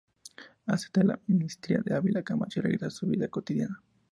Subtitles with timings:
[0.65, 3.83] Acepta la amnistía de Ávila Camacho y regresa a su vida cotidiana.